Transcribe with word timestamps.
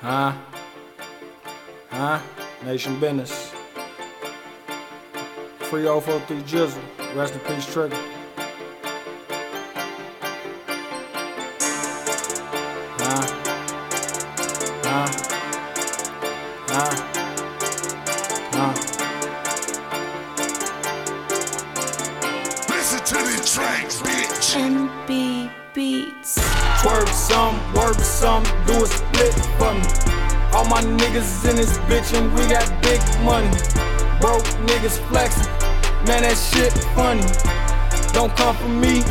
Huh? 0.00 0.32
Huh? 1.90 2.20
Nation 2.64 2.98
Bizness. 2.98 3.52
Free 5.68 5.84
043 5.84 6.42
Jizzle. 6.42 6.80
Rest 7.14 7.34
in 7.34 7.40
peace, 7.40 7.66
Trigger. 7.70 7.96
Huh? 12.96 13.26
Huh? 14.84 15.08
Huh? 16.68 16.92
Huh? 18.52 18.72
Listen 22.70 23.00
to 23.04 23.16
these 23.26 23.52
tracks, 23.52 24.00
bitch. 24.00 24.56
NB 24.56 25.50
Beats. 25.74 26.59
Twerk 26.80 27.08
some, 27.08 27.60
work 27.74 28.00
some, 28.00 28.42
do 28.64 28.72
a 28.82 28.86
split 28.86 29.34
for 29.60 29.74
me. 29.74 29.84
All 30.54 30.64
my 30.64 30.80
niggas 30.80 31.48
in 31.50 31.56
this 31.56 31.76
bitch 31.80 32.16
and 32.16 32.32
we 32.32 32.48
got 32.48 32.64
big 32.82 33.00
money. 33.20 33.50
Broke 34.18 34.48
niggas 34.64 34.96
flexing, 35.08 35.52
man, 36.08 36.22
that 36.22 36.38
shit 36.40 36.72
funny. 36.96 37.20
Don't 38.14 38.34
come 38.34 38.56
for 38.56 38.68
me 38.68 39.04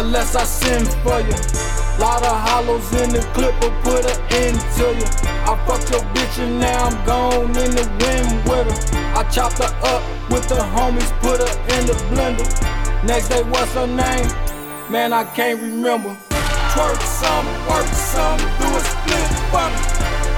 unless 0.00 0.34
I 0.34 0.44
send 0.44 0.88
for 1.04 1.20
you. 1.20 1.36
Lot 2.00 2.22
of 2.22 2.40
hollows 2.40 2.90
in 2.94 3.10
the 3.10 3.20
clip 3.34 3.52
will 3.60 3.76
put 3.82 4.06
an 4.06 4.18
end 4.32 4.58
to 4.80 4.88
you. 4.96 5.04
I 5.44 5.62
fucked 5.68 5.90
your 5.90 6.00
bitch 6.16 6.42
and 6.42 6.58
now 6.58 6.86
I'm 6.86 7.04
gone 7.04 7.50
in 7.50 7.70
the 7.76 7.84
wind 8.00 8.48
with 8.48 8.64
her. 8.64 8.98
I 9.14 9.28
chopped 9.28 9.58
her 9.58 9.68
up 9.84 10.02
with 10.30 10.48
the 10.48 10.56
homies, 10.56 11.12
put 11.20 11.36
her 11.40 11.52
in 11.76 11.86
the 11.86 11.92
blender. 12.08 12.48
Next 13.04 13.28
day, 13.28 13.42
what's 13.42 13.74
her 13.74 13.86
name? 13.86 14.26
Man, 14.90 15.12
I 15.12 15.24
can't 15.24 15.60
remember. 15.60 16.16
Twerk 16.70 17.02
some, 17.02 17.46
work 17.66 17.86
some, 17.90 18.38
do 18.62 18.66
a 18.70 18.80
split 18.80 19.30
me. 19.50 19.82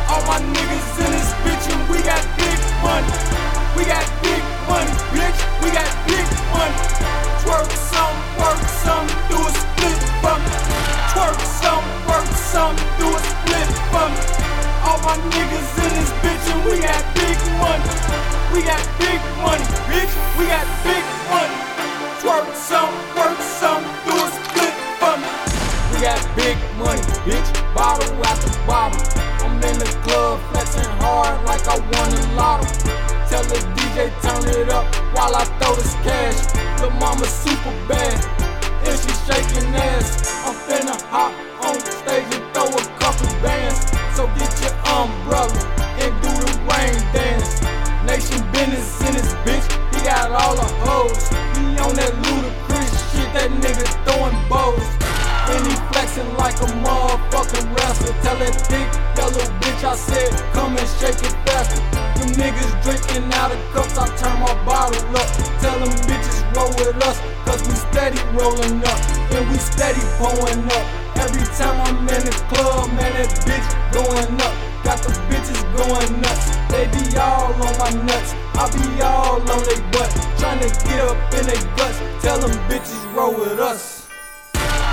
All 0.09 0.25
my 0.25 0.41
niggas 0.41 1.05
in 1.05 1.13
this 1.13 1.29
bitch 1.45 1.69
and 1.69 1.85
we 1.93 2.01
got 2.01 2.25
big 2.41 2.57
money. 2.81 3.13
We 3.77 3.85
got 3.85 4.01
big 4.25 4.41
money, 4.65 4.89
bitch. 5.13 5.39
We 5.61 5.69
got 5.77 5.93
big 6.09 6.25
money. 6.57 6.73
Twerk 7.45 7.69
some, 7.69 8.17
work 8.41 8.65
some, 8.81 9.07
do 9.29 9.45
a 9.45 9.53
split 9.53 10.01
me. 10.25 10.53
Twerk 11.13 11.37
some, 11.61 11.85
work 12.09 12.29
some, 12.33 12.77
do 12.97 13.13
a 13.13 13.21
split 13.21 13.69
me. 13.93 14.05
All 14.89 14.99
my 15.05 15.21
niggas 15.37 15.71
in 15.85 15.93
this 16.01 16.13
bitch 16.25 16.45
and 16.49 16.65
we 16.65 16.81
got 16.81 17.05
big 17.13 17.37
money. 17.61 17.85
We 18.57 18.65
got 18.65 18.81
big 18.97 19.21
money, 19.45 19.69
bitch. 19.85 20.13
We 20.41 20.47
got 20.49 20.65
big 20.83 21.05
money. 21.29 21.72
While 35.23 35.37
I 35.37 35.45
throw 35.63 35.77
this 35.77 35.95
cash. 36.03 36.51
Lil' 36.83 36.91
mama 36.99 37.25
super 37.27 37.71
bad, 37.87 38.19
and 38.83 38.99
she 38.99 39.15
shaking 39.23 39.71
ass. 39.71 40.19
I'm 40.43 40.51
finna 40.67 40.99
hop 41.15 41.31
on 41.63 41.79
stage 41.79 42.27
and 42.35 42.43
throw 42.51 42.67
a 42.67 42.83
couple 42.99 43.31
bands. 43.39 43.87
So 44.19 44.27
get 44.35 44.51
your 44.59 44.75
umbrella 44.83 45.55
and 46.03 46.11
do 46.27 46.33
the 46.43 46.51
rain 46.67 46.99
dance. 47.15 47.63
Nation 48.03 48.43
Bizness 48.51 48.99
in 49.07 49.15
this 49.15 49.31
bitch, 49.47 49.63
he 49.95 50.03
got 50.03 50.35
all 50.35 50.59
the 50.59 50.67
hoes. 50.83 51.31
He 51.55 51.79
on 51.79 51.95
that 52.03 52.19
ludicrous 52.27 52.91
shit, 53.15 53.31
that 53.39 53.55
nigga 53.63 53.87
throwing 54.03 54.35
bows. 54.51 54.83
And 55.55 55.63
he 55.71 55.75
flexing 55.95 56.35
like 56.35 56.59
a 56.59 56.69
motherfucking 56.83 57.71
wrestler. 57.79 58.11
Tell 58.27 58.39
that 58.43 58.59
thick 58.67 58.91
yellow 59.15 59.47
bitch 59.63 59.85
I 59.87 59.95
said, 59.95 60.31
come 60.53 60.77
and 60.77 60.89
shake 60.99 61.23
it 61.23 61.35
faster. 61.47 61.79
Them 62.19 62.31
niggas 62.35 62.75
drinking 62.83 63.33
out 63.35 63.53
of 63.53 63.61
cups, 63.73 63.99
I 63.99 64.07
turn 64.17 64.41
my 64.41 64.52
bottle 64.83 65.17
up. 65.17 65.29
Tell 65.63 65.79
them 65.79 65.95
bitches 66.11 66.43
roll 66.57 66.73
with 66.81 66.99
us, 67.07 67.19
cause 67.47 67.63
we 67.69 67.75
steady 67.75 68.19
rolling 68.35 68.83
up. 68.83 68.99
And 69.31 69.49
we 69.51 69.59
steady 69.59 70.03
pulling 70.19 70.67
up. 70.67 70.85
Every 71.23 71.47
time 71.55 71.79
I'm 71.87 72.09
in 72.11 72.23
the 72.27 72.35
club, 72.51 72.91
man, 72.99 73.13
that 73.15 73.31
bitch 73.47 73.69
going 73.95 74.35
up. 74.43 74.55
Got 74.83 74.99
the 75.07 75.13
bitches 75.31 75.63
going 75.79 76.11
nuts. 76.21 76.47
They 76.73 76.91
be 76.91 77.17
all 77.17 77.55
on 77.55 77.75
my 77.79 77.91
nuts. 78.03 78.35
I 78.59 78.67
be 78.75 79.03
all 79.03 79.39
on 79.39 79.63
they 79.69 79.79
butt. 79.95 80.11
Tryna 80.41 80.69
get 80.83 81.01
up 81.07 81.17
in 81.39 81.45
they 81.47 81.63
guts. 81.79 81.99
Tell 82.23 82.39
them 82.43 82.55
bitches 82.69 83.03
roll 83.15 83.35
with 83.39 83.61
us. 83.61 84.09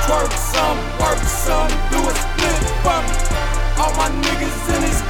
Twerk 0.05 0.33
some, 0.53 0.77
work 1.01 1.21
some, 1.25 1.69
do 1.89 1.99
a 2.01 2.13
split 2.13 2.61
me. 2.61 3.13
All 3.81 3.93
my 3.95 4.09
niggas 4.21 4.75
in 4.75 4.81
this 4.81 5.08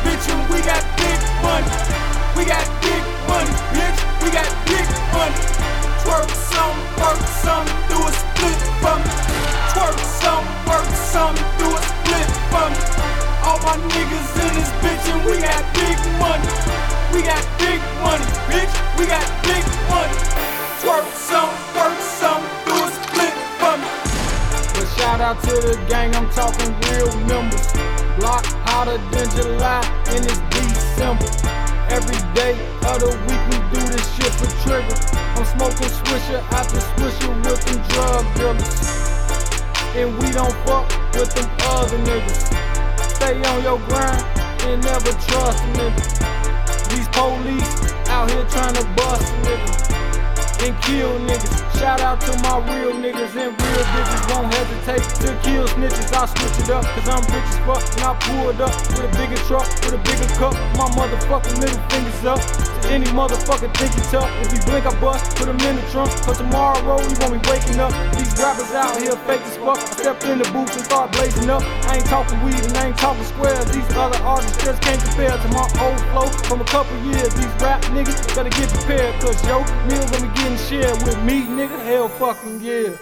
out 25.29 25.44
to 25.44 25.53
the 25.62 25.78
gang, 25.88 26.09
I'm 26.16 26.28
talking 26.31 26.73
real 26.90 27.13
members. 27.29 27.69
Block 28.17 28.44
hotter 28.66 28.97
than 29.13 29.29
July 29.38 29.85
and 30.09 30.25
it's 30.25 30.41
December. 30.50 31.29
Every 31.94 32.17
day 32.34 32.57
of 32.90 32.97
the 32.97 33.13
week 33.29 33.44
we 33.50 33.57
do 33.69 33.81
this 33.94 34.06
shit 34.17 34.34
for 34.41 34.50
trigger. 34.66 34.97
I'm 35.38 35.45
smoking 35.45 35.94
swisher 36.01 36.41
after 36.50 36.81
swisher 36.97 37.29
with 37.45 37.62
them 37.62 37.78
drug 37.94 38.25
dealers. 38.41 38.90
And 39.94 40.17
we 40.17 40.34
don't 40.34 40.56
fuck 40.66 40.90
with 41.13 41.29
them 41.35 41.50
other 41.78 42.00
niggas. 42.09 42.50
Stay 43.13 43.38
on 43.38 43.61
your 43.61 43.78
grind 43.85 44.25
and 44.66 44.81
never 44.81 45.13
trust 45.29 45.61
a 45.61 45.69
nigga. 45.78 46.03
These 46.90 47.09
police 47.13 47.94
out 48.09 48.31
here 48.31 48.46
trying 48.50 48.73
to 48.81 48.85
bust 48.97 49.29
a 49.29 49.38
nigga 49.46 50.09
and 50.64 50.75
kill 50.84 51.20
niggas. 51.20 51.80
Shout 51.80 52.02
out 52.02 52.20
to 52.22 52.34
my 52.44 52.59
real 52.68 52.92
niggas 52.92 53.36
and 53.40 53.56
real 53.56 53.84
bitches. 53.94 54.22
Won't 54.30 54.53
hesitate 54.53 55.06
to 55.24 55.30
kill 55.44 55.68
snitches. 55.68 56.12
I 56.12 56.25
switch 56.28 56.59
it 56.64 56.70
up, 56.70 56.84
cause 56.84 57.08
I'm 57.08 57.24
rich 57.31 57.47
as 57.47 57.59
fuck. 57.64 57.84
And 57.96 58.03
I 58.03 58.14
pulled 58.20 58.62
up 58.62 58.75
with 58.92 59.08
a 59.08 59.12
bigger 59.16 59.40
truck, 59.47 59.68
with 59.84 59.96
a 59.96 60.02
bigger 60.03 60.30
cup. 60.36 60.53
My 60.75 60.88
motherfucking 60.97 61.59
middle 61.59 61.81
fingers 61.90 62.25
up 62.25 62.42
to 62.84 62.88
any 62.92 63.06
motherfucker 63.16 63.72
think 63.78 63.94
he 63.94 64.02
tough. 64.12 64.30
If 64.44 64.53
we 64.53 64.59
blink, 64.70 64.86
I 64.86 64.94
bust, 65.00 65.38
put 65.38 65.47
him 65.47 65.59
in 65.59 65.75
the 65.78 65.86
trunk. 65.92 66.12
Cause 66.24 66.38
tomorrow 66.38 66.97
we 67.00 67.14
won't 67.20 67.34
be 67.40 67.50
waking 67.50 67.80
up. 67.80 67.94
Rappers 68.39 68.72
out 68.72 68.95
here 68.95 69.19
fake 69.27 69.44
as 69.44 69.57
fuck. 69.57 69.75
I 69.75 69.85
stepped 70.00 70.23
in 70.23 70.39
the 70.39 70.47
booth 70.55 70.72
and 70.72 70.85
start 70.88 71.11
blazing 71.11 71.50
up. 71.50 71.61
I 71.91 72.00
ain't 72.00 72.05
talking 72.07 72.39
weed 72.39 72.55
and 72.55 72.72
I 72.77 72.88
ain't 72.88 72.97
talking 72.97 73.27
squares. 73.27 73.67
These 73.67 73.91
other 74.00 74.16
artists 74.23 74.63
just 74.63 74.81
can't 74.81 74.95
compare 74.95 75.35
to 75.35 75.50
my 75.51 75.67
old 75.83 76.00
flow 76.16 76.27
from 76.47 76.61
a 76.61 76.69
couple 76.72 76.95
years. 77.03 77.35
These 77.35 77.51
rap 77.59 77.83
niggas 77.91 78.16
gotta 78.33 78.49
get 78.49 78.72
prepared. 78.72 79.11
Cause 79.19 79.35
yo, 79.44 79.59
meal 79.91 79.99
gonna 80.07 80.23
be 80.23 80.31
getting 80.39 80.55
shared 80.55 80.95
with 81.03 81.19
me, 81.28 81.51
nigga. 81.51 81.83
Hell 81.83 82.07
fucking 82.07 82.63
yeah. 82.63 82.95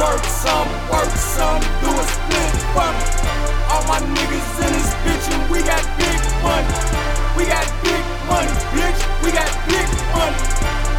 Twerk 0.00 0.24
some, 0.24 0.68
work 0.88 1.12
some, 1.12 1.60
do 1.84 1.92
a 1.92 2.04
split 2.08 2.52
for 2.72 2.88
me. 2.88 3.04
All 3.68 3.84
my 3.84 4.00
niggas 4.00 4.64
in 4.64 4.72
this 4.72 4.96
bitch 5.04 5.28
and 5.28 5.44
we 5.52 5.60
got 5.60 5.84
big 6.00 6.20
money. 6.40 6.72
We 7.36 7.44
got 7.44 7.68
big 7.84 8.00
money, 8.24 8.48
bitch. 8.72 9.00
We 9.20 9.28
got 9.28 9.52
big 9.68 9.88
money. 10.16 10.40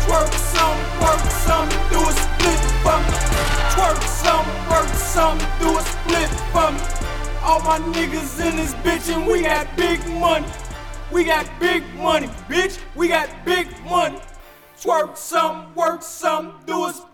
Twerk 0.05 0.29
some, 0.53 0.77
work 1.01 1.23
some, 1.49 1.90
All 7.51 7.59
my 7.63 7.79
niggas 7.79 8.39
in 8.49 8.55
this 8.55 8.73
bitch 8.75 9.13
and 9.13 9.27
we 9.27 9.41
got 9.41 9.67
big 9.75 9.99
money. 10.07 10.47
We 11.11 11.25
got 11.25 11.45
big 11.59 11.83
money, 11.95 12.27
bitch. 12.47 12.79
We 12.95 13.09
got 13.09 13.27
big 13.43 13.67
money. 13.83 14.21
Twerk 14.79 15.17
some, 15.17 15.75
work 15.75 16.01
some, 16.01 16.61
do 16.65 16.89
split. 16.93 17.10